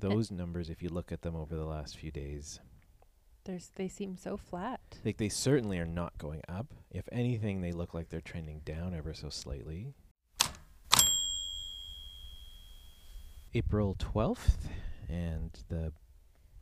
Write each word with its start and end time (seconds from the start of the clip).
those 0.00 0.30
numbers, 0.30 0.70
if 0.70 0.82
you 0.82 0.88
look 0.88 1.12
at 1.12 1.22
them 1.22 1.36
over 1.36 1.54
the 1.56 1.64
last 1.64 1.96
few 1.96 2.10
days, 2.10 2.60
There's 3.44 3.70
they 3.74 3.88
seem 3.88 4.16
so 4.16 4.36
flat. 4.36 4.80
like 5.04 5.16
they 5.16 5.28
certainly 5.28 5.78
are 5.78 5.86
not 5.86 6.16
going 6.18 6.42
up. 6.48 6.72
If 6.90 7.08
anything, 7.12 7.60
they 7.60 7.72
look 7.72 7.94
like 7.94 8.08
they're 8.08 8.20
trending 8.20 8.60
down 8.60 8.94
ever 8.94 9.14
so 9.14 9.28
slightly. 9.28 9.94
April 13.54 13.96
12th, 13.98 14.68
and 15.08 15.50
the 15.68 15.92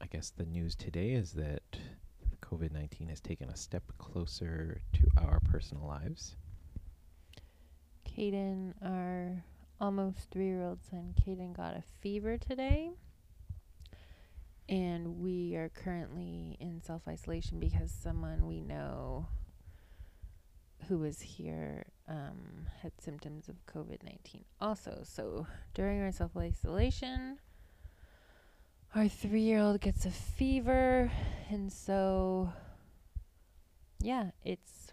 I 0.01 0.07
guess 0.07 0.31
the 0.31 0.45
news 0.45 0.75
today 0.75 1.11
is 1.13 1.33
that 1.33 1.63
COVID 2.43 2.71
19 2.73 3.09
has 3.09 3.21
taken 3.21 3.49
a 3.51 3.57
step 3.57 3.83
closer 3.99 4.81
to 4.93 5.07
our 5.17 5.41
personal 5.41 5.87
lives. 5.87 6.37
Caden, 8.07 8.73
our 8.85 9.43
almost 9.81 10.31
three 10.31 10.47
year 10.47 10.63
old 10.63 10.79
son, 10.89 11.15
Caden 11.21 11.57
got 11.57 11.77
a 11.77 11.83
fever 12.01 12.39
today. 12.39 12.93
And 14.69 15.21
we 15.21 15.55
are 15.55 15.69
currently 15.69 16.57
in 16.61 16.83
self 16.83 17.03
isolation 17.07 17.61
because 17.61 17.91
someone 17.91 18.47
we 18.47 18.61
know 18.61 19.29
who 20.89 20.99
was 20.99 21.21
here 21.21 21.87
um, 22.09 22.67
had 22.83 22.93
symptoms 23.01 23.49
of 23.49 23.55
COVID 23.67 24.03
19 24.03 24.45
also. 24.61 25.01
So 25.05 25.47
during 25.75 26.01
our 26.03 26.13
self 26.13 26.37
isolation, 26.37 27.39
our 28.95 29.09
three 29.09 29.43
year 29.43 29.61
old 29.61 29.81
gets 29.81 30.07
a 30.07 30.11
fever. 30.11 31.11
And 31.51 31.73
so, 31.73 32.53
yeah, 34.01 34.31
it's 34.45 34.93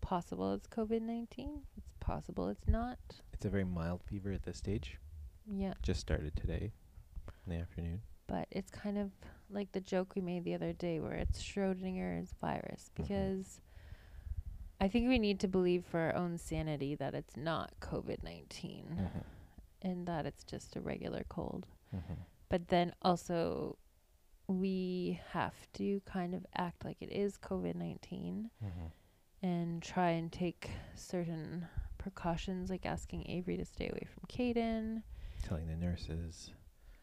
possible 0.00 0.54
it's 0.54 0.66
COVID 0.66 1.02
19. 1.02 1.62
It's 1.76 1.92
possible 2.00 2.48
it's 2.48 2.66
not. 2.66 2.98
It's 3.32 3.44
a 3.44 3.50
very 3.50 3.64
mild 3.64 4.02
fever 4.02 4.32
at 4.32 4.42
this 4.42 4.58
stage. 4.58 4.98
Yeah. 5.50 5.74
Just 5.82 6.00
started 6.00 6.36
today 6.36 6.72
in 7.46 7.52
the 7.52 7.60
afternoon. 7.60 8.00
But 8.28 8.46
it's 8.52 8.70
kind 8.70 8.96
of 8.98 9.10
like 9.50 9.72
the 9.72 9.80
joke 9.80 10.14
we 10.14 10.20
made 10.22 10.44
the 10.44 10.54
other 10.54 10.72
day 10.72 11.00
where 11.00 11.14
it's 11.14 11.42
Schrodinger's 11.42 12.34
virus 12.40 12.90
Mhm. 12.90 13.02
because 13.02 13.60
I 14.80 14.86
think 14.86 15.08
we 15.08 15.18
need 15.18 15.40
to 15.40 15.48
believe 15.48 15.84
for 15.84 15.98
our 15.98 16.14
own 16.14 16.38
sanity 16.38 16.94
that 16.94 17.14
it's 17.14 17.36
not 17.36 17.72
COVID 17.80 18.22
19 18.22 18.86
Mm-hmm. 19.00 19.18
and 19.82 20.06
that 20.06 20.24
it's 20.26 20.44
just 20.44 20.76
a 20.76 20.80
regular 20.80 21.24
cold. 21.28 21.66
Mm-hmm. 21.92 22.14
But 22.48 22.68
then 22.68 22.94
also, 23.02 23.76
we 24.46 25.20
have 25.32 25.54
to 25.74 26.00
kind 26.06 26.34
of 26.34 26.46
act 26.56 26.84
like 26.84 26.98
it 27.00 27.10
is 27.12 27.36
COVID 27.38 27.74
19 27.74 28.50
Mm-hmm. 28.64 28.86
and 29.46 29.82
try 29.82 30.10
and 30.10 30.30
take 30.30 30.70
certain 30.94 31.66
precautions, 31.98 32.70
like 32.70 32.86
asking 32.86 33.26
Avery 33.28 33.56
to 33.56 33.64
stay 33.64 33.88
away 33.88 34.06
from 34.12 34.24
Caden. 34.28 35.02
Telling 35.42 35.66
the 35.66 35.76
nurses. 35.76 36.52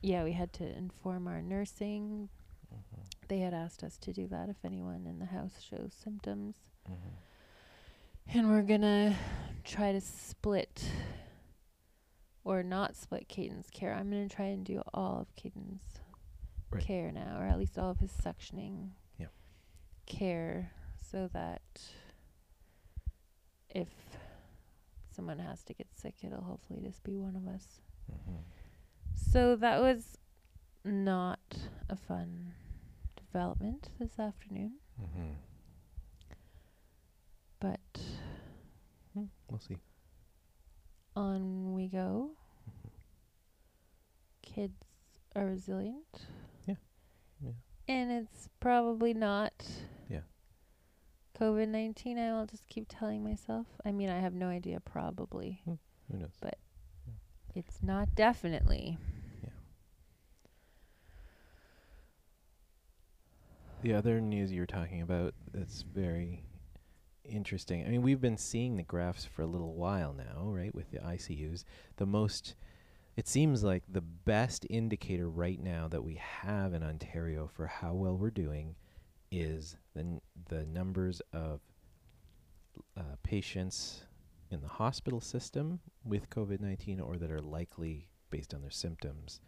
Yeah, 0.02 0.24
we 0.24 0.34
had 0.34 0.54
to 0.54 0.78
inform 0.78 1.28
our 1.28 1.42
nursing 1.42 2.30
Mm-hmm. 2.74 3.02
They 3.30 3.40
had 3.40 3.54
asked 3.54 3.84
us 3.84 3.96
to 4.00 4.12
do 4.12 4.28
that 4.28 4.50
if 4.50 4.58
anyone 4.66 5.06
in 5.08 5.20
the 5.20 5.26
house 5.28 5.62
shows 5.62 5.94
symptoms. 6.04 6.56
Mm-hmm. 6.90 8.38
And 8.38 8.50
we're 8.50 8.64
gonna 8.64 9.16
try 9.64 9.92
to 9.92 10.02
split 10.02 10.84
or 12.44 12.64
not 12.64 12.96
split 12.96 13.30
Caden's 13.30 13.70
care. 13.70 13.94
I'm 13.94 14.10
gonna 14.10 14.28
try 14.28 14.46
and 14.46 14.66
do 14.66 14.82
all 14.94 15.20
of 15.22 15.36
Caden's 15.36 15.84
Right. 16.72 16.84
care 16.84 17.12
now, 17.12 17.40
or 17.40 17.46
at 17.46 17.58
least 17.60 17.78
all 17.78 17.92
of 17.92 18.00
his 18.00 18.12
suctioning 18.12 18.90
Yep. 19.20 19.32
care, 20.08 20.72
so 21.00 21.28
that 21.30 21.62
if 23.70 23.90
someone 25.12 25.40
has 25.40 25.64
to 25.66 25.74
get 25.74 25.88
sick, 25.96 26.16
it'll 26.24 26.42
hopefully 26.44 26.82
just 26.82 27.04
be 27.04 27.16
one 27.16 27.36
of 27.36 27.48
us. 27.48 27.80
Mm-hmm. 28.12 28.38
So 29.16 29.56
that 29.58 29.82
was 29.82 30.18
not 30.84 31.40
a 31.90 31.96
fun 31.96 32.54
development 33.16 33.90
this 34.00 34.18
afternoon, 34.20 34.74
Mm-hmm. 35.02 35.32
but 37.60 37.80
hmm, 39.14 39.26
We'll 39.50 39.60
see. 39.60 39.78
on 41.16 41.74
we 41.74 41.88
go. 41.88 42.32
Mm-hmm. 42.70 42.88
Kids 44.42 44.86
are 45.36 45.46
resilient. 45.46 46.28
Yeah. 46.66 46.76
Yeah. 47.44 47.52
And 47.90 48.12
it's 48.12 48.48
probably 48.62 49.14
not 49.14 49.52
Yeah. 50.10 50.22
COVID 51.38 51.68
19. 51.68 52.18
I 52.18 52.32
will 52.32 52.46
just 52.46 52.68
keep 52.70 52.86
telling 52.88 53.22
myself. 53.24 53.68
I 53.84 53.92
mean, 53.92 54.10
I 54.10 54.20
have 54.20 54.34
no 54.34 54.48
idea, 54.48 54.80
probably. 54.80 55.60
Hmm, 55.66 55.74
who 56.10 56.20
knows? 56.20 56.38
But 56.42 56.58
it's 57.54 57.82
not 57.84 58.16
definitely. 58.16 58.98
The 63.86 63.94
other 63.94 64.20
news 64.20 64.52
you 64.52 64.62
were 64.62 64.66
talking 64.66 65.04
about 65.04 65.36
that's 65.54 65.84
very 65.84 66.42
interesting. 67.24 67.86
I 67.86 67.90
mean, 67.90 68.02
we've 68.02 68.20
been 68.20 68.36
seeing 68.36 68.78
the 68.78 68.82
graphs 68.82 69.26
for 69.26 69.44
a 69.44 69.46
little 69.46 69.76
while 69.76 70.12
now, 70.12 70.50
right, 70.50 70.74
with 70.74 70.90
the 70.90 70.98
ICUs. 70.98 71.66
The 71.98 72.08
most, 72.08 72.56
it 73.16 73.28
seems 73.28 73.64
like 73.64 73.84
the 73.88 74.02
best 74.02 74.66
indicator 74.72 75.30
right 75.30 75.62
now 75.62 75.88
that 75.90 76.04
we 76.04 76.16
have 76.16 76.74
in 76.74 76.82
Ontario 76.82 77.48
for 77.56 77.68
how 77.68 77.94
well 77.94 78.18
we're 78.18 78.32
doing 78.32 78.74
is 79.30 79.78
the 79.94 80.00
n- 80.00 80.22
the 80.50 80.66
numbers 80.66 81.22
of 81.32 81.62
uh, 82.98 83.18
patients 83.22 84.02
in 84.50 84.62
the 84.62 84.68
hospital 84.68 85.22
system 85.22 85.80
with 86.04 86.32
COVID 86.32 86.60
nineteen 86.60 87.00
or 87.00 87.18
that 87.18 87.30
are 87.30 87.40
likely 87.40 88.10
based 88.32 88.52
on 88.56 88.64
their 88.64 88.72
symptoms. 88.72 89.42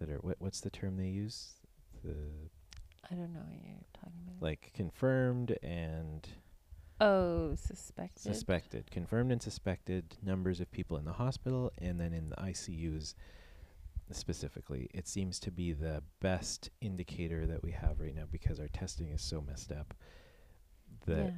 That 0.00 0.10
are 0.10 0.18
what? 0.18 0.36
What's 0.38 0.60
the 0.60 0.68
term 0.68 0.98
they 0.98 1.08
use? 1.08 1.54
The 2.04 2.50
I 3.10 3.14
don't 3.14 3.32
know 3.32 3.40
what 3.40 3.58
you're 3.64 3.76
talking 3.92 4.20
about. 4.26 4.42
like 4.42 4.70
confirmed 4.74 5.56
and 5.62 6.26
oh, 7.00 7.54
suspected. 7.56 8.22
suspected 8.22 8.90
confirmed 8.90 9.32
and 9.32 9.42
suspected 9.42 10.16
numbers 10.22 10.60
of 10.60 10.70
people 10.70 10.96
in 10.96 11.04
the 11.04 11.12
hospital 11.12 11.72
and 11.78 12.00
then 12.00 12.12
in 12.12 12.30
the 12.30 12.36
ICUs 12.36 13.14
specifically 14.12 14.88
it 14.92 15.08
seems 15.08 15.40
to 15.40 15.50
be 15.50 15.72
the 15.72 16.02
best 16.20 16.70
indicator 16.80 17.46
that 17.46 17.62
we 17.62 17.70
have 17.72 17.98
right 18.00 18.14
now 18.14 18.24
because 18.30 18.60
our 18.60 18.68
testing 18.68 19.08
is 19.10 19.22
so 19.22 19.40
messed 19.40 19.72
up 19.72 19.94
yeah. 21.06 21.30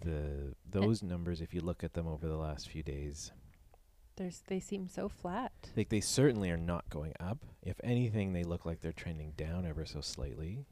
the 0.00 0.54
those 0.68 1.02
numbers 1.02 1.40
if 1.40 1.52
you 1.54 1.60
look 1.60 1.84
at 1.84 1.92
them 1.94 2.06
over 2.06 2.26
the 2.26 2.36
last 2.36 2.68
few 2.68 2.82
days 2.82 3.32
There's, 4.16 4.42
they 4.48 4.60
seem 4.60 4.88
so 4.88 5.08
flat. 5.08 5.52
like 5.76 5.90
they 5.90 6.00
certainly 6.00 6.50
are 6.50 6.56
not 6.56 6.88
going 6.90 7.12
up 7.20 7.44
if 7.62 7.76
anything 7.84 8.32
they 8.32 8.44
look 8.44 8.64
like 8.64 8.80
they're 8.80 8.92
trending 8.92 9.32
down 9.36 9.66
ever 9.66 9.84
so 9.84 10.00
slightly 10.00 10.64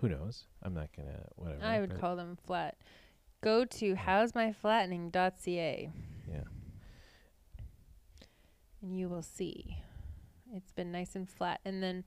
Who 0.00 0.08
knows? 0.08 0.46
I'm 0.62 0.74
not 0.74 0.88
gonna 0.96 1.24
whatever 1.36 1.64
I 1.64 1.80
would 1.80 2.00
call 2.00 2.16
them 2.16 2.36
flat. 2.46 2.76
Go 3.40 3.64
to 3.64 3.94
howsmyflattening.ca 3.94 5.90
yeah. 6.30 6.44
And 8.82 8.98
you 8.98 9.08
will 9.08 9.22
see. 9.22 9.78
It's 10.52 10.72
been 10.72 10.92
nice 10.92 11.16
and 11.16 11.28
flat. 11.28 11.60
And 11.64 11.82
then 11.82 12.04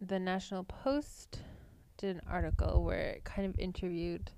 the 0.00 0.18
National 0.18 0.64
Post 0.64 1.40
did 1.96 2.16
an 2.16 2.22
article 2.28 2.82
where 2.84 3.10
it 3.10 3.24
kind 3.24 3.46
of 3.46 3.58
interviewed 3.58 4.30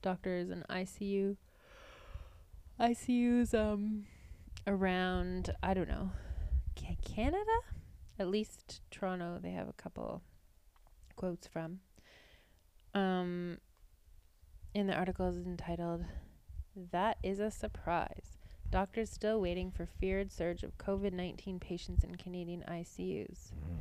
doctors 0.00 0.48
and 0.50 0.64
ICU 0.68 1.36
ICUs 2.78 3.52
um 3.52 4.04
around 4.66 5.50
I 5.62 5.74
don't 5.74 5.88
know 5.88 6.12
Canada? 7.04 7.44
At 8.18 8.28
least 8.28 8.80
Toronto 8.90 9.40
they 9.42 9.50
have 9.50 9.68
a 9.68 9.72
couple 9.72 10.22
quotes 11.18 11.46
from 11.48 11.80
um 12.94 13.58
in 14.72 14.86
the 14.86 14.94
article 14.94 15.26
is 15.28 15.36
entitled 15.44 16.04
that 16.92 17.18
is 17.24 17.40
a 17.40 17.50
surprise 17.50 18.38
doctors 18.70 19.10
still 19.10 19.40
waiting 19.40 19.70
for 19.70 19.84
feared 19.84 20.30
surge 20.30 20.62
of 20.62 20.76
COVID-19 20.78 21.58
patients 21.60 22.04
in 22.04 22.14
Canadian 22.14 22.62
ICUs 22.68 23.52
Mhm. 23.52 23.78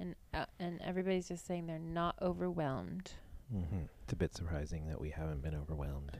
and 0.00 0.14
uh, 0.34 0.46
and 0.58 0.80
everybody's 0.82 1.28
just 1.28 1.46
saying 1.46 1.66
they're 1.66 1.78
not 1.78 2.16
overwhelmed 2.20 3.12
Mm-hmm. 3.54 3.82
It's 4.04 4.12
a 4.12 4.16
bit 4.16 4.32
surprising 4.34 4.86
that 4.86 5.00
we 5.00 5.10
haven't 5.10 5.42
been 5.42 5.56
overwhelmed. 5.56 6.18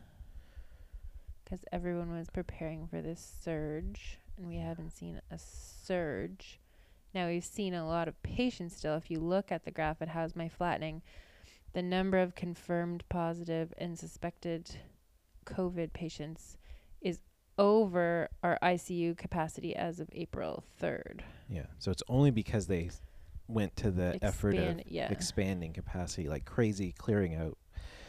because 1.44 1.64
everyone 1.72 2.12
was 2.12 2.28
preparing 2.28 2.86
for 2.88 3.00
this 3.00 3.20
surge 3.44 4.18
and 4.36 4.48
we 4.48 4.56
haven't 4.56 4.90
seen 4.90 5.20
a 5.30 5.38
surge. 5.38 6.58
Now 7.14 7.28
we've 7.28 7.44
seen 7.44 7.74
a 7.74 7.86
lot 7.86 8.08
of 8.08 8.22
patients 8.22 8.76
still. 8.76 8.94
If 8.94 9.10
you 9.10 9.18
look 9.20 9.50
at 9.50 9.64
the 9.64 9.70
graph 9.70 10.00
at 10.00 10.08
How's 10.08 10.36
My 10.36 10.48
Flattening, 10.48 11.02
the 11.72 11.82
number 11.82 12.18
of 12.18 12.34
confirmed 12.34 13.04
positive 13.08 13.72
and 13.78 13.98
suspected 13.98 14.70
COVID 15.46 15.92
patients 15.92 16.56
is 17.00 17.18
over 17.58 18.28
our 18.42 18.58
ICU 18.62 19.16
capacity 19.16 19.74
as 19.74 20.00
of 20.00 20.08
April 20.12 20.64
3rd. 20.80 21.20
Yeah. 21.48 21.66
So 21.78 21.90
it's 21.90 22.02
only 22.08 22.30
because 22.30 22.66
they 22.66 22.90
went 23.48 23.76
to 23.76 23.90
the 23.90 24.18
effort 24.22 24.54
of 24.54 24.80
yeah. 24.86 25.10
expanding 25.10 25.72
capacity 25.72 26.28
like 26.28 26.44
crazy, 26.44 26.94
clearing 26.96 27.34
out 27.34 27.58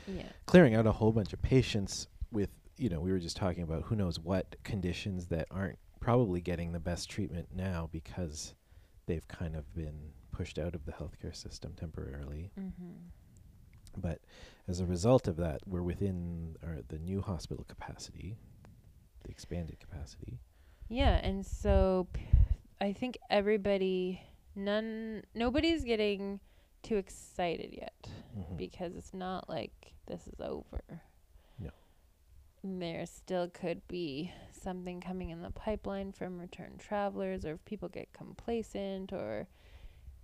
yeah. 0.07 0.24
clearing 0.45 0.75
out 0.75 0.88
a 0.88 0.92
whole 0.92 1.12
bunch 1.12 1.33
of 1.33 1.42
patients 1.42 2.07
with 2.31 2.50
you 2.77 2.89
know 2.89 3.00
we 3.00 3.12
were 3.12 3.19
just 3.19 3.38
talking 3.38 3.63
about 3.63 3.83
who 3.83 3.95
knows 3.95 4.19
what 4.19 4.56
conditions 4.63 5.27
that 5.27 5.47
aren't 5.51 5.77
probably 6.00 6.42
getting 6.42 6.71
the 6.71 6.80
best 6.80 7.09
treatment 7.09 7.47
now 7.54 7.88
because 7.92 8.54
they've 9.11 9.27
kind 9.27 9.57
of 9.57 9.73
been 9.75 10.13
pushed 10.31 10.57
out 10.57 10.73
of 10.73 10.85
the 10.85 10.93
healthcare 10.93 11.35
system 11.35 11.73
temporarily. 11.77 12.49
Mm-hmm. 12.57 12.93
But 13.97 14.19
as 14.69 14.79
a 14.79 14.85
result 14.85 15.27
of 15.27 15.35
that, 15.35 15.59
we're 15.67 15.81
within 15.83 16.55
our, 16.65 16.77
the 16.87 16.97
new 16.97 17.21
hospital 17.21 17.65
capacity, 17.67 18.37
the 19.25 19.29
expanded 19.29 19.81
capacity. 19.81 20.39
Yeah, 20.87 21.15
and 21.21 21.45
so 21.45 22.07
p- 22.13 22.21
I 22.79 22.93
think 22.93 23.17
everybody, 23.29 24.21
none, 24.55 25.23
nobody's 25.35 25.83
getting 25.83 26.39
too 26.81 26.95
excited 26.95 27.73
yet 27.73 28.07
Mhm. 28.37 28.55
because 28.55 28.95
it's 28.95 29.13
not 29.13 29.49
like 29.49 29.93
this 30.07 30.25
is 30.25 30.39
over. 30.39 31.01
No. 31.59 31.71
There 32.63 33.05
still 33.07 33.47
could 33.49 33.87
be 33.87 34.31
something 34.51 35.01
coming 35.01 35.31
in 35.31 35.41
the 35.41 35.49
pipeline 35.49 36.11
from 36.11 36.39
return 36.39 36.73
travelers, 36.77 37.43
or 37.45 37.53
if 37.53 37.65
people 37.65 37.89
get 37.89 38.13
complacent, 38.13 39.11
or 39.11 39.47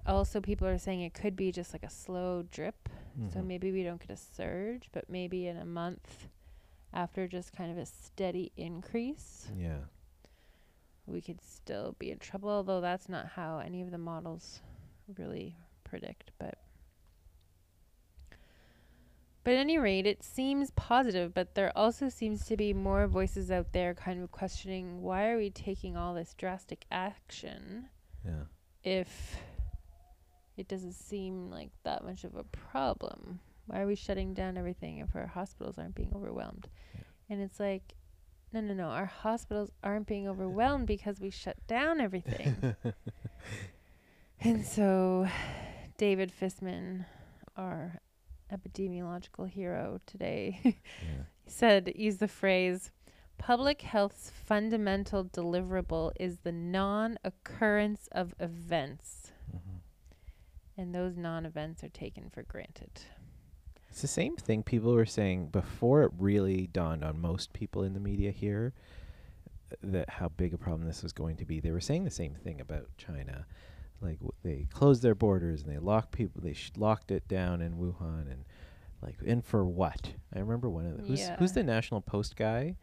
also 0.06 0.40
people 0.40 0.68
are 0.68 0.78
saying 0.78 1.02
it 1.02 1.14
could 1.16 1.36
be 1.36 1.52
just 1.52 1.74
like 1.74 1.84
a 1.84 1.90
slow 1.90 2.44
drip. 2.44 2.90
So 3.34 3.40
Mhm. 3.40 3.46
maybe 3.46 3.72
we 3.72 3.84
don't 3.84 4.00
get 4.00 4.12
a 4.12 4.18
surge, 4.18 4.90
but 4.92 5.10
maybe 5.10 5.48
in 5.48 5.58
a 5.58 5.66
month 5.66 6.28
after 6.94 7.28
just 7.28 7.52
kind 7.54 7.72
of 7.72 7.78
a 7.80 7.86
steady 7.86 8.52
increase, 8.56 9.52
yeah. 9.58 9.86
we 11.08 11.22
could 11.22 11.42
still 11.42 11.96
be 11.98 12.12
in 12.12 12.20
trouble, 12.20 12.50
although 12.50 12.82
that's 12.82 13.10
not 13.10 13.28
how 13.30 13.58
any 13.60 13.82
of 13.82 13.90
the 13.92 13.98
models 13.98 14.62
really 15.18 15.58
predict. 15.84 16.32
But 16.38 16.60
but 19.48 19.54
at 19.54 19.62
any 19.62 19.78
rate, 19.78 20.06
it 20.06 20.22
seems 20.22 20.72
positive, 20.72 21.34
but 21.34 21.56
there 21.56 21.72
also 21.74 22.10
seems 22.10 22.46
to 22.48 22.58
be 22.58 22.74
more 22.74 23.08
voices 23.08 23.50
out 23.50 23.72
there 23.72 23.94
kind 23.94 24.22
of 24.22 24.30
questioning 24.30 25.02
why 25.02 25.30
are 25.30 25.38
we 25.38 25.50
taking 25.50 25.96
all 25.96 26.14
this 26.14 26.34
drastic 26.34 26.84
action 26.92 27.88
Yeah. 28.26 28.44
if 28.84 29.40
it 30.58 30.68
doesn't 30.68 30.96
seem 30.96 31.50
like 31.50 31.70
that 31.84 32.04
much 32.04 32.26
of 32.26 32.36
a 32.36 32.44
problem? 32.44 33.40
Why 33.68 33.80
are 33.80 33.88
we 33.88 33.96
shutting 33.96 34.34
down 34.34 34.58
everything 34.58 34.98
if 34.98 35.16
our 35.16 35.28
hospitals 35.28 35.78
aren't 35.78 35.96
being 35.96 36.12
overwhelmed? 36.14 36.68
Yeah. 36.94 37.02
And 37.30 37.42
it's 37.42 37.58
like, 37.58 37.94
no, 38.52 38.60
no, 38.60 38.74
no. 38.74 38.88
Our 38.90 39.06
hospitals 39.06 39.72
aren't 39.82 40.08
being 40.08 40.28
overwhelmed 40.28 40.88
because 40.88 41.22
we 41.22 41.30
shut 41.30 41.56
down 41.68 42.02
everything. 42.02 42.76
and 44.42 44.66
so, 44.66 45.30
David 45.98 46.34
Fisman, 46.38 47.06
our 47.56 48.02
epidemiological 48.52 49.50
hero 49.50 50.00
today, 50.06 50.60
yeah. 50.64 51.24
said, 51.46 51.94
use 51.96 52.18
the 52.18 52.28
phrase, 52.28 52.92
public 53.38 53.82
health's 53.82 54.30
fundamental 54.30 55.26
deliverable 55.26 56.12
is 56.20 56.40
the 56.40 56.52
non 56.52 57.18
occurrence 57.24 58.08
of 58.12 58.34
events. 58.40 59.32
Mhm. 59.54 59.80
And 60.78 60.96
those 60.96 61.18
non 61.18 61.46
events 61.46 61.84
are 61.84 61.90
taken 61.90 62.30
for 62.30 62.44
granted. 62.44 63.02
It's 63.90 64.02
the 64.02 64.08
same 64.08 64.36
thing 64.36 64.64
people 64.64 64.94
were 64.94 65.06
saying 65.06 65.48
before 65.48 66.04
it 66.04 66.12
really 66.18 66.68
dawned 66.68 67.04
on 67.04 67.20
most 67.20 67.54
people 67.54 67.84
in 67.84 67.94
the 67.94 68.00
media 68.00 68.32
here 68.32 68.74
uh, 69.72 69.76
that 69.82 70.10
how 70.10 70.30
big 70.30 70.54
a 70.54 70.58
problem 70.58 70.88
this 70.88 71.02
was 71.02 71.14
going 71.14 71.38
to 71.38 71.46
be. 71.46 71.60
They 71.60 71.72
were 71.72 71.82
saying 71.82 72.04
the 72.04 72.12
same 72.12 72.36
thing 72.36 72.62
about 72.62 72.90
China. 72.98 73.48
Like 74.02 74.20
w- 74.20 74.32
they 74.44 74.68
closed 74.72 75.02
their 75.02 75.16
borders 75.16 75.64
and 75.64 75.72
they 75.74 75.80
locked 75.80 76.12
people. 76.12 76.42
They 76.44 76.54
sh- 76.54 76.72
locked 76.78 77.12
it 77.12 77.28
down 77.28 77.62
in 77.62 77.74
Wuhan 77.78 78.32
and 78.32 78.46
like 79.02 79.16
and 79.26 79.44
for 79.44 79.66
what? 79.66 80.14
I 80.36 80.40
remember 80.40 80.70
one 80.70 80.86
of 80.86 80.98
the 80.98 81.04
who's 81.04 81.20
who's 81.40 81.54
the 81.54 81.64
National 81.64 82.02
Post 82.02 82.36
guy. 82.36 82.76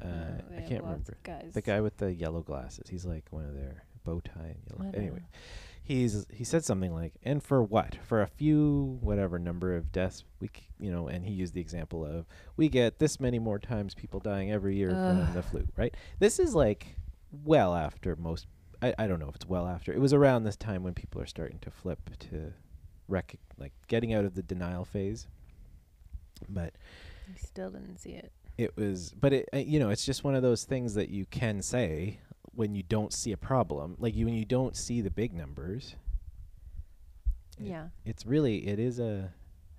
Uh, 0.00 0.06
Uh, 0.06 0.40
I 0.56 0.60
can't 0.62 0.82
remember 0.82 1.16
Guys. 1.22 1.52
the 1.52 1.60
guy 1.62 1.80
with 1.80 1.96
the 1.98 2.12
yellow 2.12 2.40
glasses. 2.42 2.88
He's 2.88 3.04
like 3.04 3.24
one 3.30 3.44
of 3.44 3.54
their 3.54 3.84
bow 4.04 4.20
tie 4.20 4.54
and 4.56 4.58
yellow. 4.68 4.90
Anyway, 4.94 5.20
know. 5.20 5.26
he's 5.82 6.26
he 6.32 6.42
said 6.44 6.64
something 6.64 6.92
like, 6.92 7.12
"And 7.22 7.42
for 7.42 7.62
what? 7.62 7.96
For 8.02 8.22
a 8.22 8.26
few 8.26 8.98
whatever 9.00 9.38
number 9.38 9.76
of 9.76 9.92
deaths, 9.92 10.24
we 10.40 10.48
c- 10.48 10.68
you 10.80 10.90
know." 10.90 11.06
And 11.08 11.24
he 11.24 11.32
used 11.32 11.54
the 11.54 11.60
example 11.60 12.04
of 12.04 12.26
we 12.56 12.68
get 12.68 12.98
this 12.98 13.20
many 13.20 13.38
more 13.38 13.58
times 13.60 13.94
people 13.94 14.18
dying 14.18 14.50
every 14.50 14.76
year 14.76 14.90
from 14.90 15.34
the 15.34 15.42
flu, 15.42 15.66
right? 15.76 15.94
This 16.18 16.38
is 16.40 16.54
like 16.54 16.96
well 17.44 17.74
after 17.74 18.16
most. 18.16 18.46
I, 18.82 18.94
I 18.98 19.06
don't 19.06 19.20
know 19.20 19.28
if 19.28 19.36
it's 19.36 19.46
well 19.46 19.66
after. 19.66 19.92
It 19.92 20.00
was 20.00 20.12
around 20.12 20.44
this 20.44 20.56
time 20.56 20.82
when 20.82 20.94
people 20.94 21.20
are 21.22 21.26
starting 21.26 21.58
to 21.60 21.70
flip 21.70 21.98
to 22.30 22.52
rec 23.08 23.36
like 23.58 23.72
getting 23.88 24.12
out 24.12 24.24
of 24.24 24.34
the 24.34 24.42
denial 24.42 24.84
phase. 24.84 25.26
But 26.48 26.74
We 27.28 27.36
still 27.36 27.70
didn't 27.70 27.98
see 27.98 28.10
it. 28.12 28.32
it 28.58 28.76
was 28.76 29.12
but 29.18 29.32
it 29.32 29.48
uh, 29.54 29.58
you 29.58 29.78
know 29.78 29.90
it's 29.90 30.04
just 30.04 30.24
one 30.24 30.34
of 30.34 30.42
those 30.42 30.64
things 30.64 30.94
that 30.94 31.08
you 31.08 31.24
can 31.26 31.62
say 31.62 32.18
when 32.54 32.74
you 32.74 32.82
don't 32.82 33.12
see 33.12 33.32
a 33.32 33.36
problem 33.36 33.96
like 33.98 34.14
you 34.14 34.26
when 34.26 34.34
you 34.34 34.44
don't 34.44 34.76
see 34.76 35.00
the 35.00 35.10
big 35.10 35.32
numbers 35.32 35.94
it- 37.58 37.66
yeah. 37.68 37.88
it's 38.04 38.26
really 38.26 38.66
it 38.66 38.78
is 38.78 38.98
a 38.98 39.32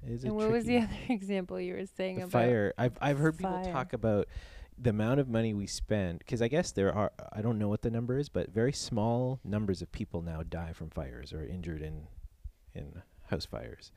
it 0.06 0.12
is 0.12 0.24
a 0.24 0.28
And 0.28 0.36
what 0.36 0.50
was 0.50 0.66
the 0.66 0.78
other 0.84 0.90
example 1.10 1.60
you 1.60 1.74
were 1.76 1.86
saying 1.98 2.16
the 2.18 2.24
about 2.24 2.32
fire 2.32 2.74
i've 2.78 2.98
i've 3.02 3.18
heard 3.20 3.38
people 3.38 3.62
talk 3.66 3.94
about 3.94 4.28
the 4.78 4.90
amount 4.90 5.20
of 5.20 5.30
money 5.30 5.54
we 5.54 5.68
spend 5.68 6.20
because 6.20 6.42
i 6.42 6.48
guess 6.48 6.72
there 6.72 6.94
are 6.94 7.12
i 7.32 7.42
don't 7.42 7.60
know 7.60 7.70
what 7.70 7.82
the 7.82 7.92
number 7.92 8.18
is 8.18 8.30
but 8.30 8.50
very 8.52 8.74
small 8.74 9.40
numbers 9.44 9.82
of 9.82 9.92
people 9.92 10.22
now 10.22 10.42
die 10.44 10.74
from 10.74 10.90
fires 10.90 11.32
or 11.32 11.46
injured 11.46 11.82
in 11.82 12.08
in 12.76 13.02
house 13.28 13.46
fires. 13.46 13.92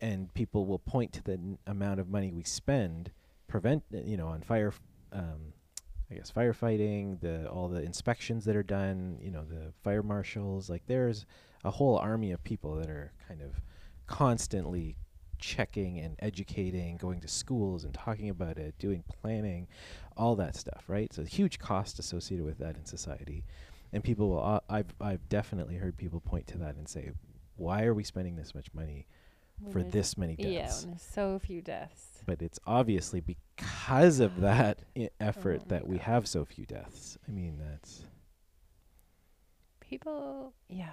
And 0.00 0.32
people 0.34 0.66
will 0.66 0.78
point 0.78 1.12
to 1.14 1.22
the 1.22 1.32
n- 1.32 1.58
amount 1.66 2.00
of 2.00 2.08
money 2.08 2.30
we 2.32 2.44
spend 2.44 3.10
prevent 3.48 3.82
uh, 3.94 3.98
you 3.98 4.16
know 4.16 4.28
on 4.28 4.42
fire 4.42 4.72
um, 5.12 5.52
I 6.10 6.14
guess 6.14 6.30
firefighting 6.30 7.20
the 7.20 7.48
all 7.48 7.68
the 7.68 7.82
inspections 7.82 8.44
that 8.44 8.54
are 8.54 8.62
done 8.62 9.18
you 9.20 9.30
know 9.30 9.44
the 9.44 9.72
fire 9.82 10.02
marshals 10.02 10.70
like 10.70 10.82
there's 10.86 11.26
a 11.64 11.70
whole 11.70 11.96
army 11.98 12.30
of 12.30 12.44
people 12.44 12.76
that 12.76 12.88
are 12.88 13.12
kind 13.26 13.42
of 13.42 13.60
constantly 14.06 14.96
checking 15.38 15.98
and 15.98 16.16
educating 16.18 16.96
going 16.96 17.20
to 17.20 17.28
schools 17.28 17.84
and 17.84 17.94
talking 17.94 18.28
about 18.30 18.58
it 18.58 18.74
doing 18.78 19.02
planning 19.20 19.66
all 20.16 20.34
that 20.36 20.56
stuff 20.56 20.84
right 20.88 21.12
so 21.12 21.22
huge 21.24 21.58
cost 21.58 21.98
associated 21.98 22.44
with 22.44 22.58
that 22.58 22.76
in 22.76 22.84
society 22.84 23.44
and 23.92 24.02
people 24.04 24.28
will 24.28 24.42
uh, 24.44 24.60
I've 24.68 24.92
I've 25.00 25.28
definitely 25.28 25.76
heard 25.76 25.96
people 25.96 26.20
point 26.20 26.46
to 26.48 26.58
that 26.58 26.76
and 26.76 26.88
say 26.88 27.12
why 27.56 27.84
are 27.84 27.94
we 27.94 28.04
spending 28.04 28.36
this 28.36 28.54
much 28.54 28.66
money 28.74 29.06
for 29.72 29.82
this 29.82 30.16
many 30.16 30.36
Yeah, 30.38 30.62
deaths 30.62 30.84
there's 30.84 31.02
so 31.02 31.38
few 31.40 31.60
deaths. 31.62 32.22
but 32.26 32.42
it's 32.42 32.60
obviously 32.66 33.20
because 33.20 34.20
of 34.20 34.40
that 34.40 34.80
I- 34.96 35.10
effort 35.20 35.62
Oh 35.64 35.68
that 35.68 35.86
we 35.88 35.96
God. 35.96 36.04
have 36.04 36.28
so 36.28 36.44
few 36.44 36.64
deaths. 36.66 37.18
I 37.26 37.32
mean, 37.32 37.58
that's 37.58 38.02
People, 39.80 40.52
yeah. 40.68 40.90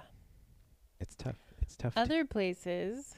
it's 1.00 1.14
tough. 1.14 1.36
It's 1.60 1.76
tough. 1.76 1.94
to- 1.94 2.00
Other 2.00 2.24
places, 2.24 3.14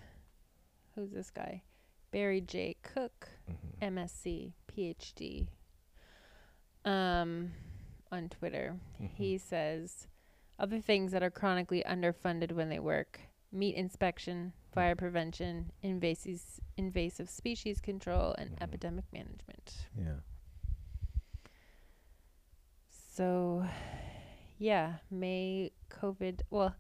who's 0.99 1.13
this 1.13 1.31
guy? 1.31 1.63
Barry 2.11 2.41
J. 2.41 2.75
Cook, 2.83 3.29
Mhm. 3.49 3.79
MSc, 3.81 4.53
PhD, 4.67 5.47
um, 6.85 7.53
on 8.11 8.29
Twitter. 8.29 8.81
Mhm. 9.01 9.11
He 9.11 9.39
says 9.39 10.09
other 10.59 10.81
things 10.81 11.13
that 11.13 11.23
are 11.23 11.31
chronically 11.31 11.85
underfunded 11.85 12.51
when 12.53 12.69
they 12.69 12.81
work 12.81 13.21
meat 13.53 13.77
inspection, 13.77 14.53
fire 14.73 14.97
prevention, 14.97 15.71
invasive, 15.83 16.43
invasive 16.77 17.31
species 17.31 17.81
control, 17.81 18.35
and 18.37 18.51
Mhm. 18.51 18.63
epidemic 18.63 19.05
management. 19.13 19.87
yeah, 19.97 20.21
So, 22.91 23.67
yeah, 24.59 24.99
may 25.11 25.73
COVID. 25.91 26.43
Well, 26.51 26.75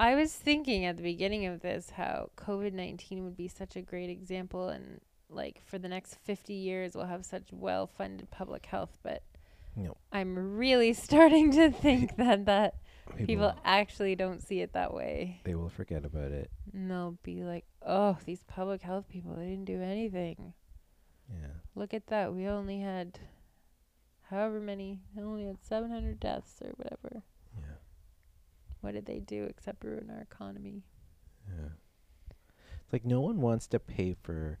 I 0.00 0.14
was 0.14 0.32
thinking 0.32 0.86
at 0.86 0.96
the 0.96 1.02
beginning 1.02 1.44
of 1.44 1.60
this 1.60 1.90
how 1.90 2.30
COVID 2.38 2.72
19 2.72 3.22
would 3.22 3.36
be 3.36 3.48
such 3.48 3.76
a 3.76 3.82
great 3.82 4.08
example, 4.08 4.70
and 4.70 4.98
like 5.28 5.60
for 5.66 5.78
the 5.78 5.88
next 5.88 6.14
50 6.24 6.54
years, 6.54 6.94
we'll 6.94 7.04
have 7.04 7.26
such 7.26 7.52
well 7.52 7.86
funded 7.86 8.30
public 8.30 8.64
health. 8.64 8.96
But 9.02 9.22
no. 9.76 9.98
I'm 10.10 10.56
really 10.56 10.92
starting 11.08 11.52
to 11.52 11.70
think 11.70 12.16
that, 12.16 12.46
that 12.46 12.76
People, 13.10 13.26
people 13.26 13.54
actually 13.64 14.14
don't 14.14 14.40
see 14.42 14.60
it 14.60 14.72
that 14.72 14.94
way. 14.94 15.40
they 15.44 15.54
will 15.54 15.68
forget 15.68 16.04
about 16.04 16.30
it. 16.30 16.50
And 16.72 16.90
they'll 16.90 17.18
be 17.22 17.42
like, 17.42 17.66
oh, 17.84 18.16
these 18.24 18.42
public 18.44 18.80
health 18.82 19.06
people, 19.08 19.34
they 19.34 19.48
didn't 19.48 19.64
do 19.66 19.82
anything. 19.82 20.54
Yeah, 21.28 21.48
Look 21.74 21.92
at 21.92 22.06
that. 22.06 22.32
We 22.32 22.46
only 22.46 22.80
had 22.80 23.18
however 24.30 24.60
many, 24.60 25.00
they 25.14 25.22
only 25.22 25.44
had 25.44 25.62
700 25.62 26.18
deaths 26.20 26.62
or 26.64 26.70
whatever. 26.76 27.22
What 28.80 28.94
did 28.94 29.06
they 29.06 29.20
do 29.20 29.44
except 29.44 29.84
ruin 29.84 30.10
our 30.10 30.20
economy? 30.20 30.82
yeah. 31.48 31.68
It's 32.82 32.92
like 32.92 33.04
no 33.04 33.20
one 33.20 33.40
wants 33.40 33.66
to 33.68 33.78
pay 33.78 34.14
for 34.14 34.58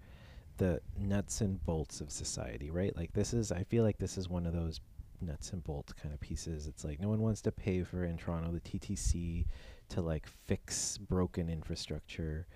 the 0.58 0.80
nuts 0.98 1.40
and 1.40 1.64
bolts 1.64 2.00
of 2.00 2.10
society, 2.12 2.70
right? 2.70 2.94
Like 2.96 3.12
this 3.12 3.32
is. 3.34 3.50
I 3.50 3.64
feel 3.64 3.82
like 3.82 3.98
this 3.98 4.16
is 4.18 4.28
one 4.28 4.46
of 4.46 4.52
those 4.52 4.80
nuts 5.20 5.52
and 5.52 5.64
bolts 5.64 5.92
kind 5.92 6.14
of 6.14 6.20
pieces. 6.20 6.66
It's 6.66 6.84
like 6.84 7.00
no 7.00 7.08
one 7.08 7.20
wants 7.20 7.40
to 7.42 7.52
pay 7.52 7.82
for 7.82 8.04
in 8.04 8.16
Toronto 8.16 8.52
the 8.52 8.60
TTC 8.60 9.46
to 9.90 10.00
like 10.00 10.26
fix 10.46 10.98
broken 10.98 11.48
infrastructure. 11.48 12.46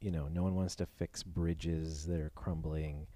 You 0.00 0.10
know, 0.10 0.28
no 0.28 0.42
one 0.42 0.54
wants 0.54 0.74
to 0.76 0.86
fix 0.86 1.22
bridges 1.22 2.06
that 2.06 2.20
are 2.20 2.32
crumbling. 2.34 3.06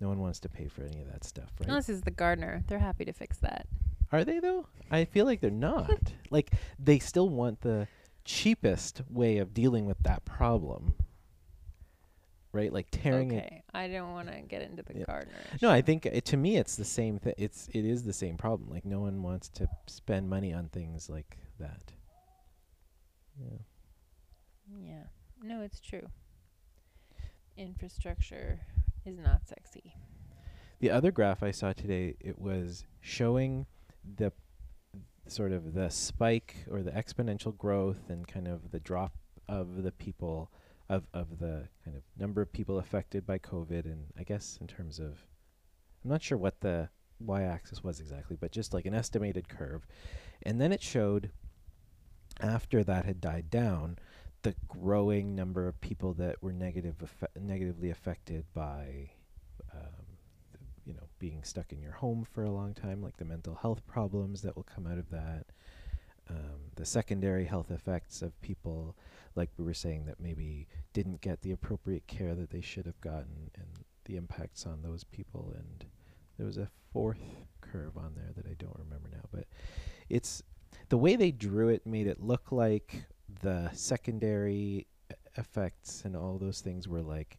No 0.00 0.08
one 0.08 0.20
wants 0.20 0.38
to 0.40 0.48
pay 0.48 0.68
for 0.68 0.82
any 0.82 1.00
of 1.00 1.10
that 1.12 1.24
stuff, 1.24 1.50
right? 1.60 1.68
Unless 1.68 1.88
it's 1.88 2.02
the 2.02 2.10
gardener, 2.10 2.62
they're 2.68 2.78
happy 2.78 3.04
to 3.04 3.12
fix 3.12 3.38
that. 3.38 3.66
Are 4.12 4.24
they 4.24 4.38
though? 4.38 4.66
I 4.90 5.04
feel 5.04 5.26
like 5.26 5.40
they're 5.40 5.50
not. 5.50 5.90
like 6.30 6.52
they 6.78 6.98
still 6.98 7.28
want 7.28 7.60
the 7.60 7.88
cheapest 8.24 9.02
way 9.10 9.38
of 9.38 9.52
dealing 9.54 9.86
with 9.86 9.98
that 10.04 10.24
problem. 10.24 10.94
Right? 12.52 12.72
Like 12.72 12.86
tearing 12.90 13.32
it 13.32 13.44
okay, 13.44 13.62
I 13.74 13.88
don't 13.88 14.12
want 14.12 14.28
to 14.32 14.40
get 14.40 14.62
into 14.62 14.82
the 14.82 15.00
Yeah. 15.00 15.04
gardener. 15.04 15.34
No, 15.60 15.70
I 15.70 15.82
think 15.82 16.06
it, 16.06 16.24
to 16.26 16.36
me 16.36 16.56
it's 16.56 16.76
the 16.76 16.84
same 16.84 17.18
thing. 17.18 17.34
It's 17.36 17.68
it 17.74 17.84
is 17.84 18.04
the 18.04 18.12
same 18.12 18.36
problem. 18.36 18.70
Like 18.70 18.84
no 18.84 19.00
one 19.00 19.22
wants 19.22 19.48
to 19.50 19.68
spend 19.86 20.30
money 20.30 20.52
on 20.54 20.68
things 20.68 21.10
like 21.10 21.36
that. 21.58 21.92
Yeah. 23.38 23.58
Yeah. 24.80 25.04
No, 25.42 25.60
it's 25.60 25.80
true. 25.80 26.06
Infrastructure 27.56 28.60
is 29.08 29.18
not 29.18 29.46
sexy. 29.46 29.94
The 30.80 30.90
other 30.90 31.10
graph 31.10 31.42
I 31.42 31.50
saw 31.50 31.72
today, 31.72 32.14
it 32.20 32.38
was 32.38 32.84
showing 33.00 33.66
the 34.16 34.32
sort 35.26 35.52
of 35.52 35.74
the 35.74 35.90
spike 35.90 36.56
or 36.70 36.82
the 36.82 36.92
exponential 36.92 37.56
growth 37.56 38.08
and 38.08 38.26
kind 38.26 38.46
of 38.48 38.70
the 38.70 38.80
drop 38.80 39.12
of 39.48 39.82
the 39.82 39.92
people 39.92 40.50
of 40.88 41.04
of 41.12 41.38
the 41.38 41.68
kind 41.84 41.96
of 41.96 42.02
number 42.18 42.40
of 42.40 42.52
people 42.52 42.78
affected 42.78 43.26
by 43.26 43.38
COVID 43.38 43.84
and 43.84 44.06
I 44.18 44.22
guess 44.22 44.56
in 44.60 44.66
terms 44.66 44.98
of 44.98 45.18
I'm 46.02 46.10
not 46.10 46.22
sure 46.22 46.38
what 46.38 46.60
the 46.60 46.88
y 47.20 47.42
axis 47.42 47.82
was 47.82 48.00
exactly, 48.00 48.36
but 48.40 48.52
just 48.52 48.72
like 48.72 48.86
an 48.86 48.94
estimated 48.94 49.48
curve. 49.48 49.86
And 50.42 50.60
then 50.60 50.72
it 50.72 50.82
showed 50.82 51.30
after 52.40 52.84
that 52.84 53.04
had 53.04 53.20
died 53.20 53.50
down 53.50 53.98
the 54.42 54.54
growing 54.68 55.34
number 55.34 55.66
of 55.66 55.80
people 55.80 56.12
that 56.14 56.42
were 56.42 56.52
negative 56.52 56.96
negatively 57.40 57.90
affected 57.90 58.44
by 58.54 59.10
um, 59.72 60.06
you 60.84 60.94
know 60.94 61.08
being 61.18 61.42
stuck 61.42 61.72
in 61.72 61.80
your 61.80 61.92
home 61.92 62.24
for 62.24 62.44
a 62.44 62.50
long 62.50 62.72
time 62.74 63.02
like 63.02 63.16
the 63.16 63.24
mental 63.24 63.54
health 63.56 63.86
problems 63.86 64.42
that 64.42 64.54
will 64.54 64.64
come 64.74 64.86
out 64.86 64.98
of 64.98 65.10
that 65.10 65.46
um, 66.30 66.60
the 66.76 66.84
secondary 66.84 67.44
health 67.44 67.70
effects 67.70 68.22
of 68.22 68.38
people 68.40 68.96
like 69.34 69.50
we 69.56 69.64
were 69.64 69.74
saying 69.74 70.04
that 70.06 70.20
maybe 70.20 70.66
didn't 70.92 71.20
get 71.20 71.40
the 71.42 71.52
appropriate 71.52 72.06
care 72.06 72.34
that 72.34 72.50
they 72.50 72.60
should 72.60 72.86
have 72.86 73.00
gotten 73.00 73.50
and 73.54 73.84
the 74.04 74.16
impacts 74.16 74.66
on 74.66 74.82
those 74.82 75.04
people. 75.04 75.54
And 75.56 75.84
there 76.36 76.46
was 76.46 76.58
a 76.58 76.68
fourth 76.92 77.22
curve 77.60 77.96
on 77.96 78.14
there 78.16 78.32
that 78.34 78.46
I 78.46 78.54
don't 78.58 78.78
remember 78.78 79.10
now 79.12 79.28
but 79.30 79.44
it's 80.08 80.42
the 80.88 80.96
way 80.96 81.16
they 81.16 81.30
drew 81.30 81.68
it 81.68 81.84
made 81.84 82.06
it 82.06 82.18
look 82.18 82.50
like 82.50 83.04
the 83.40 83.70
secondary 83.72 84.86
effects 85.36 86.02
and 86.04 86.16
all 86.16 86.38
those 86.38 86.60
things 86.60 86.88
were 86.88 87.02
like 87.02 87.38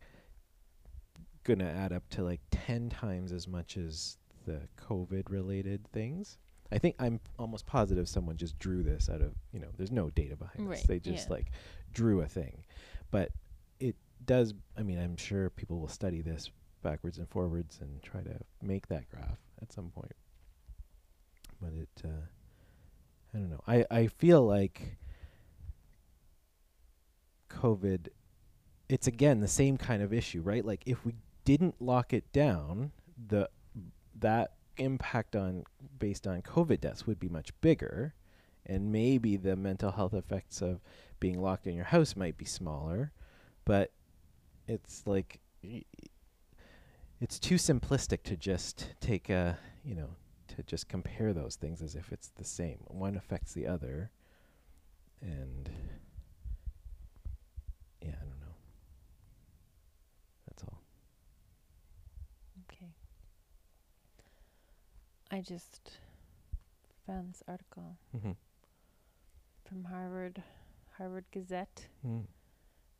gonna 1.43 1.69
add 1.69 1.91
up 1.91 2.07
to 2.09 2.23
like 2.23 2.41
10 2.51 2.89
times 2.89 3.31
as 3.31 3.47
much 3.47 3.77
as 3.77 4.17
the 4.45 4.61
covid 4.77 5.29
related 5.29 5.85
things. 5.91 6.37
I 6.71 6.77
think 6.77 6.95
i'm 6.99 7.19
almost 7.39 7.65
positive 7.65 8.07
someone 8.07 8.37
just 8.37 8.57
drew 8.59 8.83
this 8.83 9.09
out 9.09 9.21
of 9.21 9.33
you 9.51 9.59
know 9.59 9.69
there's 9.77 9.91
no 9.91 10.09
data 10.11 10.35
behind 10.35 10.71
this. 10.71 10.83
They 10.83 10.99
just 10.99 11.27
yeah. 11.27 11.33
like 11.33 11.51
drew 11.93 12.21
a 12.21 12.27
thing. 12.27 12.63
But 13.11 13.31
it 13.79 13.95
does 14.25 14.53
i 14.77 14.83
mean 14.83 14.99
i'm 14.99 15.15
sure 15.15 15.49
people 15.49 15.79
will 15.79 15.87
study 15.87 16.21
this 16.21 16.51
backwards 16.83 17.17
and 17.17 17.29
forwards 17.29 17.79
and 17.81 18.03
try 18.03 18.21
to 18.21 18.35
make 18.61 18.87
that 18.87 19.09
graph 19.09 19.39
at 19.61 19.71
some 19.71 19.89
point. 19.89 20.15
But 21.61 21.73
it 21.73 22.01
uh 22.05 22.25
i 23.33 23.37
don't 23.37 23.49
know. 23.49 23.61
I 23.67 23.85
i 23.89 24.07
feel 24.07 24.45
like 24.45 24.97
covid 27.49 28.07
it's 28.87 29.07
again 29.07 29.39
the 29.39 29.47
same 29.47 29.77
kind 29.77 30.01
of 30.01 30.11
issue 30.13 30.41
right? 30.41 30.65
Like 30.65 30.81
if 30.85 31.05
we 31.05 31.13
didn't 31.45 31.75
lock 31.81 32.13
it 32.13 32.31
down 32.31 32.91
the 33.27 33.49
that 34.19 34.53
impact 34.77 35.35
on 35.35 35.63
based 35.99 36.25
on 36.25 36.41
covid 36.41 36.81
deaths 36.81 37.05
would 37.05 37.19
be 37.19 37.29
much 37.29 37.51
bigger 37.61 38.13
and 38.65 38.91
maybe 38.91 39.35
the 39.37 39.55
mental 39.55 39.91
health 39.91 40.13
effects 40.13 40.61
of 40.61 40.79
being 41.19 41.41
locked 41.41 41.67
in 41.67 41.75
your 41.75 41.85
house 41.85 42.15
might 42.15 42.37
be 42.37 42.45
smaller 42.45 43.11
but 43.65 43.91
it's 44.67 45.03
like 45.05 45.39
it's 47.21 47.39
too 47.39 47.55
simplistic 47.55 48.23
to 48.23 48.37
just 48.37 48.93
take 49.01 49.29
a 49.29 49.57
you 49.83 49.95
know 49.95 50.09
to 50.47 50.63
just 50.63 50.87
compare 50.87 51.33
those 51.33 51.55
things 51.55 51.81
as 51.81 51.95
if 51.95 52.11
it's 52.11 52.29
the 52.29 52.43
same. 52.43 52.79
One 52.87 53.15
affects 53.15 53.53
the 53.53 53.67
other 53.67 54.09
and 55.21 55.69
yeah 58.01 58.11
i 58.15 58.23
don't 58.23 58.39
know 58.39 58.55
that's 60.47 60.63
all 60.63 60.81
Okay. 62.71 62.87
I 65.31 65.41
just 65.41 65.97
found 67.05 67.29
this 67.29 67.43
article 67.47 67.97
mm-hmm. 68.15 68.31
from 69.67 69.83
Harvard 69.85 70.41
Harvard 70.97 71.25
Gazette. 71.31 71.87
mm. 72.05 72.23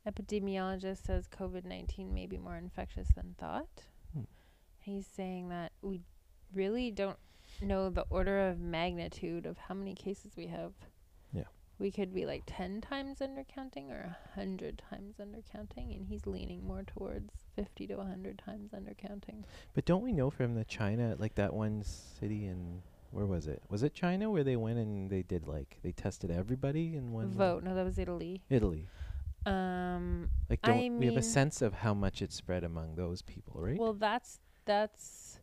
Epidemiologist 0.06 1.04
says 1.04 1.28
COVID 1.28 1.64
19 1.64 2.14
may 2.14 2.26
be 2.26 2.38
more 2.38 2.56
infectious 2.56 3.08
than 3.14 3.34
thought. 3.38 3.68
Hmm. 4.14 4.22
He's 4.78 5.06
saying 5.06 5.50
that 5.50 5.72
we 5.82 6.00
really 6.54 6.90
don't 6.90 7.18
know 7.60 7.90
the 7.90 8.06
order 8.08 8.48
of 8.48 8.58
magnitude 8.58 9.44
of 9.44 9.58
how 9.58 9.74
many 9.74 9.94
cases 9.94 10.32
we 10.36 10.46
have. 10.46 10.72
We 11.80 11.90
could 11.90 12.12
be 12.12 12.26
like 12.26 12.42
10 12.46 12.82
times 12.82 13.20
undercounting 13.20 13.90
or 13.90 14.16
100 14.36 14.82
times 14.90 15.14
undercounting, 15.18 15.96
and 15.96 16.06
he's 16.06 16.26
leaning 16.26 16.62
more 16.66 16.82
towards 16.84 17.32
50 17.56 17.86
to 17.86 17.96
100 17.96 18.38
times 18.44 18.72
undercounting. 18.72 19.44
but 19.74 19.86
don't 19.86 20.02
we 20.04 20.12
know 20.12 20.28
from 20.30 20.54
the 20.54 20.64
china 20.64 21.16
like 21.18 21.34
that 21.36 21.54
one 21.54 21.82
city 21.82 22.44
in 22.46 22.82
where 23.10 23.24
was 23.26 23.46
it 23.46 23.62
was 23.70 23.82
it 23.82 23.94
china 23.94 24.30
where 24.30 24.44
they 24.44 24.56
went 24.56 24.78
and 24.78 25.10
they 25.10 25.22
did 25.22 25.48
like 25.48 25.78
they 25.82 25.90
tested 25.90 26.30
everybody 26.30 26.94
in 26.94 27.12
one 27.12 27.30
Vote. 27.32 27.64
No, 27.64 27.74
that 27.74 27.84
was 27.84 27.98
Italy. 27.98 28.42
italy 28.50 28.86
Um, 29.46 30.28
like 30.50 30.60
don't 30.62 30.98
we 30.98 31.06
have 31.06 31.16
a 31.16 31.22
sense 31.22 31.62
of 31.62 31.72
how 31.74 31.94
much 31.94 32.20
it 32.20 32.30
spread 32.32 32.62
among 32.62 32.94
those 32.96 33.22
people 33.22 33.54
right 33.60 33.78
Well, 33.78 33.94
that's 33.94 34.38
that's 34.66 35.40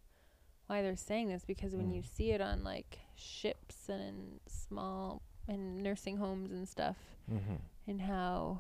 why 0.68 0.82
they're 0.84 0.96
saying 0.96 1.30
this 1.30 1.44
because 1.46 1.76
when 1.76 1.90
you 1.92 2.02
Mm. 2.04 2.16
see 2.16 2.32
it 2.32 2.42
on 2.42 2.64
like 2.64 3.00
ships 3.16 3.90
and 3.90 4.02
in 4.02 4.40
small 4.48 5.24
and 5.48 5.82
nursing 5.84 6.18
homes 6.18 6.52
and 6.52 6.68
stuff, 6.68 6.98
mm-hmm. 7.32 7.56
and 7.88 8.02
how 8.02 8.60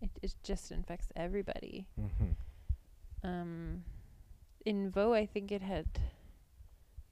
it, 0.00 0.10
it 0.22 0.34
just 0.42 0.70
infects 0.70 1.08
everybody. 1.16 1.86
Mm-hmm. 2.00 3.26
Um, 3.28 3.84
in 4.64 4.90
Vo, 4.90 5.12
I 5.14 5.26
think 5.26 5.50
it 5.52 5.62
had 5.62 5.86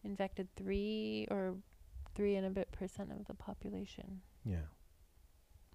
infected 0.04 0.49
three 0.56 1.26
or 1.30 1.54
three 2.14 2.37
and 2.37 2.46
a 2.46 2.50
bit 2.50 2.70
percent 2.73 3.11
of 3.11 3.26
the 3.26 3.35
population, 3.35 4.20
yeah 4.44 4.66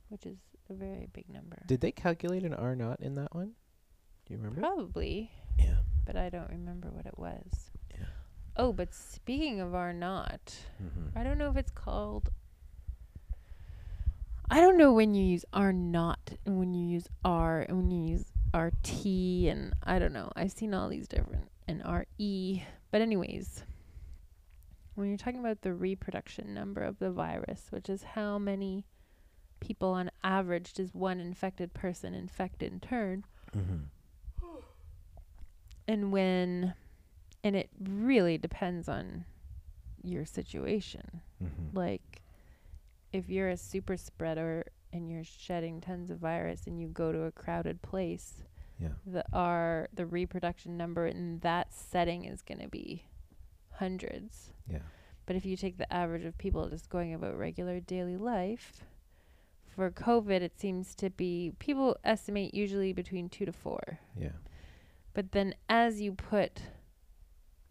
which 0.10 0.25
is 0.25 0.38
a 0.69 0.74
very 0.74 1.07
big 1.13 1.29
number. 1.29 1.62
did 1.67 1.79
they 1.81 1.91
calculate 1.91 2.43
an 2.43 2.53
r 2.53 2.75
naught 2.75 3.00
in 3.00 3.15
that 3.15 3.33
one 3.36 3.51
do 4.25 4.33
you 4.33 4.38
remember 4.38 4.60
Probably, 4.62 5.31
yeah 5.60 5.75
but 6.05 6.15
I 6.15 6.29
don't 6.29 6.50
remember 6.50 6.89
what 6.89 7.05
it 7.05 7.17
was. 7.17 7.69
yeah 7.91 8.05
Oh, 8.57 8.74
but 8.74 8.93
speaking 8.93 9.62
of 9.62 9.74
R 9.75 9.93
naught. 9.93 10.53
mm-hmm. 10.83 11.17
I 11.17 11.24
don't 11.24 11.38
know 11.38 11.50
if 11.50 11.55
it's 11.57 11.71
called. 11.71 12.29
I 14.51 14.60
don't 14.60 14.77
know 14.77 14.91
when 14.91 15.13
you 15.13 15.24
use 15.24 15.46
R 15.53 15.72
not 15.72 16.31
and 16.46 16.60
when 16.60 16.74
you 16.74 16.86
use 16.86 17.08
R 17.24 17.62
and 17.62 17.77
when 17.77 17.89
you 17.91 18.05
use 18.12 18.25
RT 18.53 18.96
and 19.50 19.74
I 19.81 19.98
don't 19.98 20.12
know. 20.13 20.29
I've 20.36 20.51
seen 20.51 20.74
all 20.74 20.89
these 20.89 21.08
different 21.08 21.50
and 21.70 21.81
RE. 21.86 22.63
But 22.91 23.01
anyways, 23.01 23.63
when 24.96 25.08
you're 25.08 25.17
talking 25.17 25.39
about 25.39 25.62
the 25.62 25.74
reproduction 25.74 26.53
number 26.53 26.81
of 26.84 27.00
the 27.00 27.12
virus, 27.12 27.67
which 27.70 27.89
is 27.89 28.03
how 28.03 28.38
many 28.38 28.84
people 29.62 29.89
on 29.91 30.12
average 30.24 30.74
does 30.74 30.93
one 30.93 31.20
infected 31.22 31.74
person 31.74 32.13
infect 32.13 32.62
in 32.62 32.79
turn, 32.79 33.24
Mm-hmm. 33.55 33.84
and 35.88 36.12
when 36.13 36.74
and 37.43 37.55
it 37.55 37.70
really 37.79 38.38
depends 38.38 38.88
on 38.88 39.25
your 40.03 40.25
situation. 40.25 41.22
Mm-hmm. 41.43 41.77
like 41.77 42.22
if 43.13 43.30
you're 43.30 43.50
a 43.50 43.58
super 43.58 43.98
spreader 43.98 44.65
and 44.94 45.10
you're 45.10 45.24
shedding 45.24 45.82
tons 45.82 46.10
of 46.10 46.18
virus 46.18 46.68
and 46.68 46.80
you 46.80 46.88
go 46.88 47.12
to 47.12 47.24
a 47.24 47.32
crowded 47.32 47.82
place 47.82 48.44
yeah. 48.82 48.89
the 49.06 49.24
r 49.32 49.88
the 49.94 50.06
reproduction 50.06 50.75
number 50.75 51.06
in 51.06 51.39
that 51.39 51.74
setting 51.74 52.25
is 52.25 52.41
going 52.41 52.60
to 52.60 52.68
be 52.68 53.06
hundreds. 53.74 54.53
Yeah. 54.70 54.80
But 55.25 55.36
if 55.36 55.46
you 55.46 55.56
take 55.56 55.77
the 55.77 55.91
average 55.94 56.25
of 56.25 56.38
people 56.38 56.68
just 56.70 56.89
going 56.89 57.13
about 57.13 57.38
regular 57.38 57.80
daily 57.80 58.18
life 58.18 58.84
for 59.68 59.89
covid 59.89 60.41
it 60.41 60.60
seems 60.60 60.94
to 60.96 61.10
be 61.10 61.53
people 61.58 61.96
estimate 62.03 62.53
usually 62.53 62.91
between 62.91 63.30
2 63.30 63.46
to 63.46 63.51
4 63.53 64.00
yeah. 64.20 64.30
But 65.13 65.32
then 65.32 65.56
as 65.70 66.01
you 66.01 66.13
put 66.13 66.62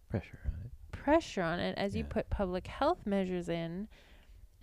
pressure 0.09 0.38
on 0.44 0.52
it. 0.64 0.70
Pressure 0.92 1.42
on 1.42 1.61
it 1.61 1.76
as 1.78 1.97
you 1.97 2.04
put 2.04 2.30
public 2.30 2.66
health 2.66 3.06
measures 3.06 3.49
in 3.49 3.88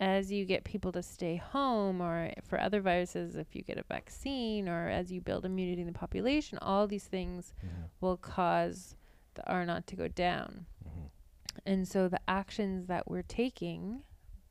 as 0.00 0.30
you 0.30 0.44
get 0.44 0.62
people 0.64 0.92
to 0.92 1.02
stay 1.02 1.36
home 1.36 2.00
or 2.00 2.32
for 2.44 2.60
other 2.60 2.80
viruses 2.80 3.34
if 3.34 3.56
you 3.56 3.62
get 3.62 3.78
a 3.78 3.82
vaccine 3.82 4.68
or 4.68 4.88
as 4.88 5.10
you 5.10 5.20
build 5.20 5.44
immunity 5.44 5.80
in 5.80 5.86
the 5.86 5.92
population 5.92 6.58
all 6.62 6.86
these 6.86 7.04
things 7.04 7.52
mm-hmm. 7.58 7.84
will 8.00 8.16
cause 8.16 8.94
the 9.38 9.48
R 9.50 9.64
naught 9.64 9.86
to 9.86 9.96
go 9.96 10.08
down. 10.08 10.66
hmm 10.82 11.06
And 11.64 11.88
so 11.88 12.08
the 12.08 12.20
actions 12.28 12.86
that 12.86 13.08
we're 13.08 13.22
taking 13.22 14.02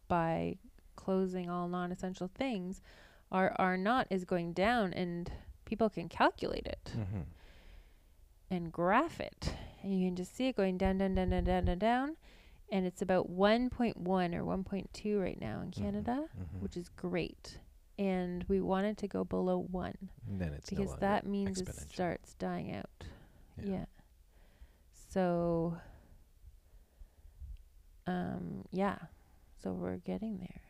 by 0.07 0.57
closing 0.95 1.49
all 1.49 1.67
non 1.67 1.91
essential 1.91 2.29
things, 2.33 2.81
our 3.31 3.53
R 3.57 3.77
naught 3.77 4.07
is 4.09 4.23
going 4.23 4.53
down 4.53 4.93
and 4.93 5.29
people 5.65 5.89
can 5.89 6.09
calculate 6.09 6.65
it 6.65 6.93
hmm 6.93 7.21
and 8.49 8.71
graph 8.71 9.19
it. 9.19 9.53
And 9.83 9.99
you 9.99 10.07
can 10.07 10.15
just 10.15 10.33
see 10.35 10.47
it 10.47 10.55
going 10.55 10.77
down, 10.77 10.97
down, 10.97 11.15
down, 11.15 11.29
down, 11.29 11.43
down, 11.43 11.65
down, 11.65 11.79
down. 11.79 12.15
And 12.71 12.85
it's 12.85 13.01
about 13.01 13.29
1.1 13.29 14.35
or 14.35 14.43
1.2 14.43 15.21
right 15.21 15.39
now 15.39 15.61
in 15.61 15.71
Mhm. 15.71 15.75
Canada, 15.81 16.27
hmm 16.35 16.59
which 16.59 16.75
is 16.77 16.89
great. 16.89 17.59
And 17.99 18.43
we 18.47 18.61
want 18.61 18.85
it 18.85 18.97
to 18.97 19.07
go 19.07 19.23
below 19.23 19.57
1 19.57 20.09
then 20.27 20.53
it's 20.53 20.69
because 20.69 20.89
longer 20.89 20.99
that 21.01 21.25
means 21.25 21.57
it 21.61 21.67
starts 21.89 22.33
dying 22.35 22.75
out. 22.75 22.89
Yeah. 23.57 23.63
Yeah. 23.65 23.85
So 25.09 25.77
um 28.05 28.65
yeah. 28.71 28.97
So 29.63 29.73
we're 29.73 29.97
getting 29.97 30.37
there. 30.37 30.61